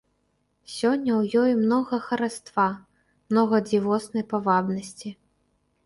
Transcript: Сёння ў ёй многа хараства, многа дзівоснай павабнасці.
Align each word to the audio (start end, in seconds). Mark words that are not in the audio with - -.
Сёння 0.75 1.11
ў 1.19 1.41
ёй 1.41 1.51
многа 1.63 2.01
хараства, 2.07 2.67
многа 3.31 3.63
дзівоснай 3.69 4.31
павабнасці. 4.37 5.09